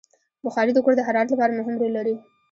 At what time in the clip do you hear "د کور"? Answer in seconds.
0.73-0.93